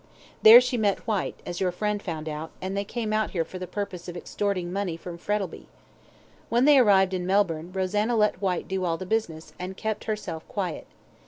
[0.41, 3.59] There she met Whyte, as your friend found out, and they came out here for
[3.59, 5.67] the purpose of extorting money from Frettlby.
[6.49, 10.41] When they arrived in Melbourne, Rosanna let Whyte do all the business, and kept herself
[10.47, 10.87] quiet.